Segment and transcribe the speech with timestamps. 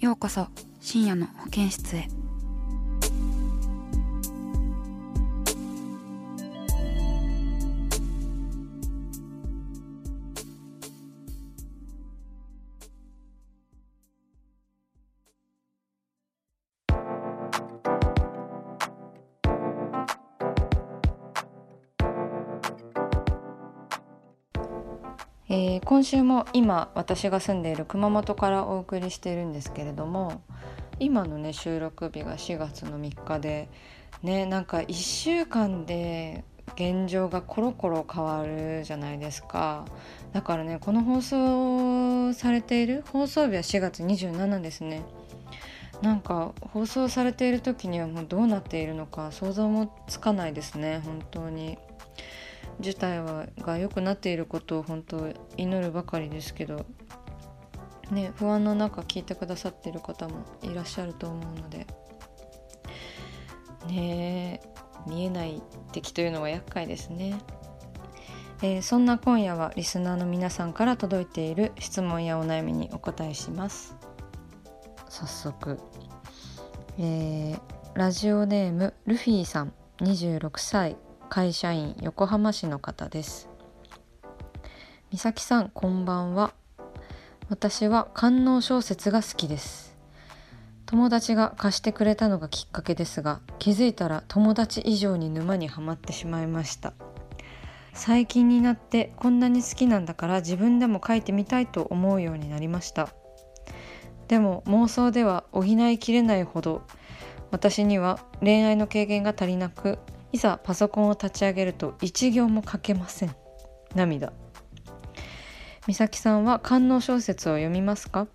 [0.00, 0.48] ようこそ
[0.80, 2.08] 深夜の保健室へ。
[25.52, 30.42] えー今週も今私が住んでいる熊本からお送りしているんですけれども
[31.00, 33.68] 今のね収録日が4月の3日で
[34.22, 36.44] ねなんか1週間で
[36.76, 39.86] 現状がコロコロ変わるじゃないですか。
[40.32, 45.02] だからねこの放送されている放送日は4月27ですね。
[46.00, 51.76] なんか放送されている時にはもうどうなっているのか想像もつかないですね本当に。
[52.80, 56.86] 事態はが良くなっていることを本当祈るばかりですけど
[58.10, 61.86] ね不安の中聞いてくださっている方もいらっしゃると思うので
[63.86, 64.60] ね
[65.06, 65.62] 見えない
[65.92, 67.40] 敵というのは厄介ですね、
[68.62, 73.96] えーそんな今夜はリスナーの皆さんから届いている質問やお悩みにお答えします。
[75.08, 75.78] 早速、
[76.98, 77.60] えー
[77.94, 80.96] ラジオネームルフィさん26歳。
[81.30, 83.48] 会社員横浜市の方です。
[85.12, 86.52] 美咲さんこんばんは。
[87.48, 89.96] 私は官能小説が好きです。
[90.86, 96.94] 友達が貸してくれたのがきっかけですが気づいたら友達以上に沼にはまってしまいました。
[97.92, 103.08] 最近になってこんなに好きなんだから自分でも書いてみたいと思うようになりました。
[104.26, 106.82] でも妄想では補いきれないほど
[107.52, 110.00] 私には恋愛の経験が足りなく
[110.32, 113.34] いざパソコンを立ち上げると一行も書けません。
[113.94, 114.32] 涙。
[115.86, 118.28] 美咲さんは官能小説を読みますか？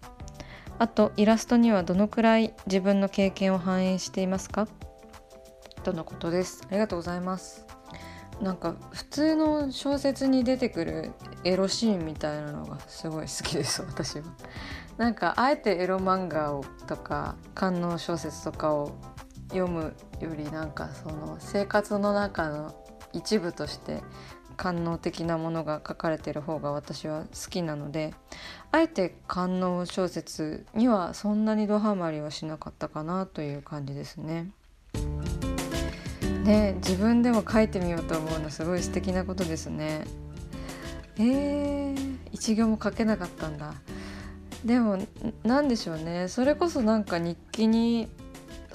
[0.77, 4.67] あとイラストにはどのくらい自分の経験を反映していますか？
[5.83, 6.63] とのことです。
[6.69, 7.65] ありがとうございます。
[8.41, 11.13] なんか普通の小説に出てくる
[11.45, 14.23] エロシーンみたいなのがすごい好きです私は。
[14.97, 18.91] なんかあえてエロ漫画をとか官能小説とかを
[19.49, 22.75] 読むよりなんかその生活の中の
[23.13, 24.01] 一部として
[24.57, 28.13] 官能的なものが書かれている方が私は好きなので
[28.71, 34.51] あえて官能小説にはそんなにドハマりはしなかったかなという感じですね。
[36.43, 40.05] ね自分でも書いてみようと思うのすごい素敵なことですね。
[41.17, 43.73] えー、一行も書けなかったんだ。
[44.63, 44.97] でも
[45.43, 48.09] なんでしょうねそれこそなんか日記に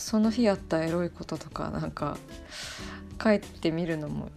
[0.00, 2.16] その日あったエロいこととかなんか
[3.22, 4.30] 書いてみるのも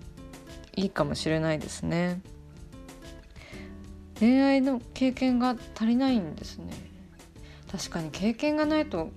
[0.75, 2.22] いいかもしれないですね。
[4.19, 6.73] 恋愛の経験が足りないんですね。
[7.72, 9.09] 確かに経験がないと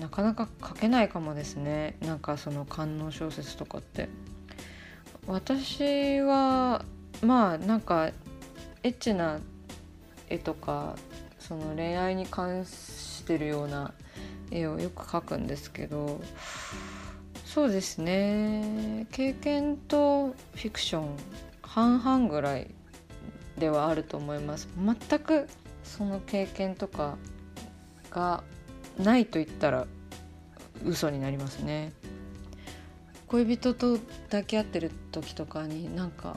[0.00, 1.96] なかなか書けないかもですね。
[2.00, 4.08] なんかその官能小説とかって。
[5.26, 6.84] 私は
[7.22, 8.10] まあなんか
[8.82, 9.38] エッチな
[10.28, 10.96] 絵とか
[11.38, 13.94] その恋愛に関してるような
[14.50, 16.20] 絵をよく描くんですけど
[17.44, 19.06] そうですね。
[19.12, 21.16] 経験とフィクション
[21.62, 22.68] 半々ぐらい
[23.56, 24.68] ではあると思います。
[24.76, 25.46] 全く
[25.84, 27.16] その経験とか
[28.10, 28.42] が
[28.98, 29.86] ないと言ったら
[30.84, 31.92] 嘘になりますね。
[33.28, 36.36] 恋人と抱き合ってる時とかになんか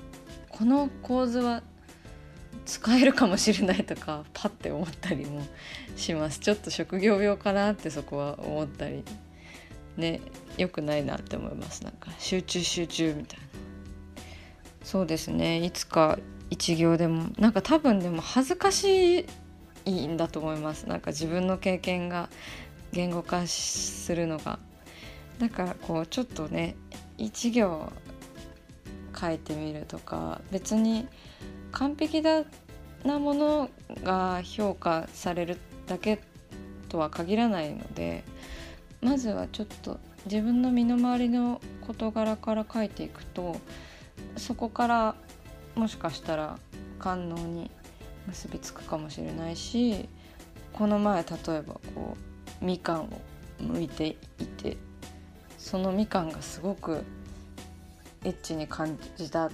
[0.50, 1.63] この構図は
[2.68, 5.42] 使えるかもしれないとかパッて思ったりも
[5.96, 6.40] します。
[6.40, 9.04] ちょっと職業病かなってそこは思ったり。
[9.96, 10.22] ね
[10.58, 11.84] 良くないなって思います。
[11.84, 13.46] なんか集中集中みたいな。
[14.84, 15.64] そうですね。
[15.64, 16.19] いつか
[16.50, 19.25] 一行でもなんか多分でも恥ずかしい
[19.86, 20.88] いんだと思います。
[20.88, 22.30] なんか自分の経験が
[22.92, 24.60] 言語化するのが。
[25.40, 26.75] だからこうちょっとね
[27.18, 27.92] 一行
[29.20, 31.08] 書いてみるとか別に
[31.72, 32.44] 完璧だ
[33.04, 33.69] なもの
[34.04, 36.19] が評価されるだけ
[36.90, 38.24] とは限らないので
[39.02, 43.58] まずはちょっと自分の身の回りの事柄から書いていくと
[44.36, 45.16] そこから
[45.75, 46.58] もしかしたら
[47.00, 47.70] 官能に
[48.28, 50.10] 結びつくかもしれないし
[50.74, 52.18] この前例えばこ
[52.62, 53.10] うみかんを
[53.62, 54.16] 剥いてい
[54.46, 54.78] て
[55.58, 57.04] そのみかんがすごく
[58.24, 59.50] エッチに感じた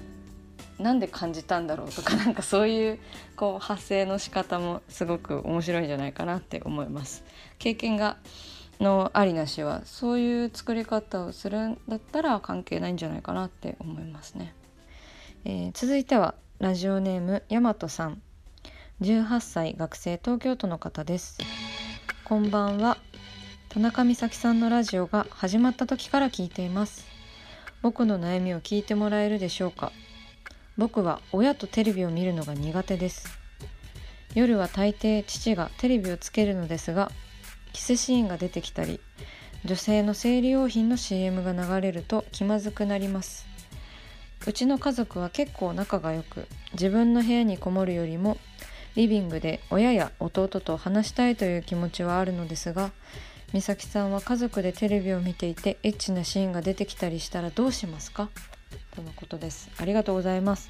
[0.80, 3.00] なんで感じたんだろうとか なんかそういう
[3.36, 7.24] こう発声の仕方もすごく面白いんじゃないかなって思います。
[7.60, 8.18] 経験が
[8.80, 14.54] のありなしはそういう作り方をするんだったら関係ないんじゃないかなって思いますね。
[15.46, 18.22] えー、続いてはラジオネームやまとさん。
[19.02, 21.38] 18歳学生東京都の方です。
[22.24, 22.98] こんばんは。
[23.70, 27.06] 田中美咲さんのラジオが始まった時から聞いています。
[27.82, 29.92] 僕の悩みを聞いてもらえるでしょうか。
[30.78, 33.28] 僕は親とテレビを見るのが苦手です。
[34.34, 37.12] 夜は大抵父がテレビをつけるのですが
[37.72, 39.00] キスシーンが出てきたり
[39.64, 43.46] 女性の生理用品の CM が流れると気まずくなります。
[44.46, 48.38] うちの家族は結構仲が良く自分の部屋にこもるよりも
[48.96, 52.92] リビングで親や弟と話したいという気持ちはあるのですが
[53.54, 58.30] 美咲さんは家族でテレビを見ていてエッチなシーンが出てきたりしたらどうしますか？
[58.96, 59.70] とのことです。
[59.78, 60.70] ありがとうございます。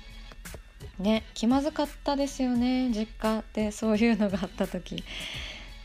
[0.99, 2.89] ね気まずかったですよね。
[2.89, 5.03] 実家でそういうのがあった時。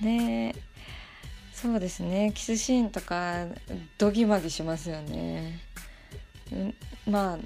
[0.00, 0.54] ね
[1.52, 2.32] そうですね。
[2.34, 3.46] キスシーンとか
[3.98, 5.60] ドギマギしますよね。
[7.06, 7.38] まあ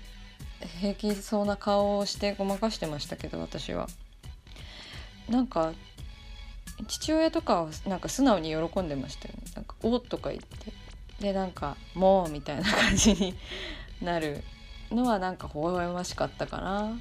[0.80, 3.88] 平気そうな顔をしてごまかしてましたけど私は。
[5.28, 5.72] なんか
[6.88, 9.42] 父親とかはなんか素直に喜んでましたよね。
[9.54, 10.72] なんか「お」とか言って。
[11.20, 13.34] でなんか「もう」みたいな感じに
[14.00, 14.42] なる
[14.92, 16.98] のはなんか微笑ましかったかな。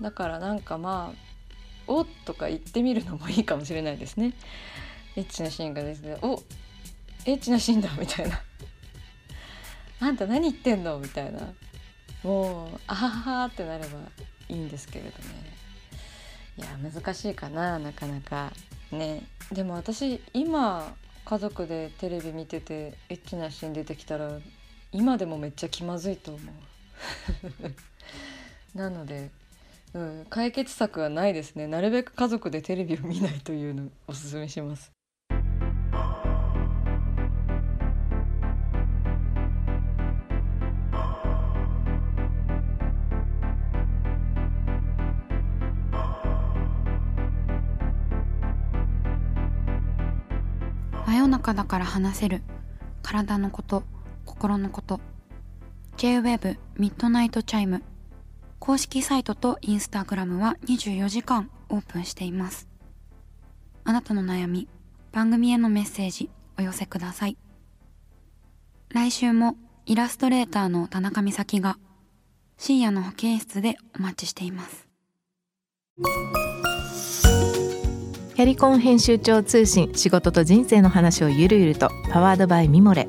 [0.00, 1.18] だからなんかまあ
[1.86, 4.34] 「おっ」とか言ってみるのもいいかもしれないですね。
[5.16, 6.42] エッチなシーンがですね「お
[7.24, 8.40] エッチなシーンだ」みたいな
[10.00, 11.52] 「あんた何言ってんの?」みたいな。
[12.22, 13.98] もうあははってなれば
[14.48, 15.56] いいんですけれどね。
[16.58, 18.52] いや難しいかななかなか。
[18.90, 19.22] ね。
[19.52, 24.38] でも私今家族でテレビ見ててエッチなシーン出てきたら
[24.90, 26.54] 今でもめっちゃ気まずいと思う。
[28.74, 29.30] なので、
[29.94, 31.66] うん、解決策はないですね。
[31.66, 34.92] なるべく家族でテレビを見ないというのをおすすめします。
[51.06, 52.42] 真夜中だから話せる。
[53.02, 53.84] 体のこと
[54.24, 55.00] 心のこと。
[55.96, 57.82] J-WAVE ミッドナイトチャイム。
[58.58, 62.68] 公式サイトとインスタグラムは24時間オープンしています。
[63.82, 64.68] あなたの悩み
[65.12, 66.28] 番組へのメッセージ
[66.58, 67.38] お寄せください。
[68.90, 69.56] 来週も
[69.86, 71.78] イラストレーターの田中みさきが
[72.58, 74.86] 深夜の保健室でお待ちしています。
[78.34, 83.08] キャリコン編集長通信仕事と人生の話をゆるゆるとパワードバイミモレ。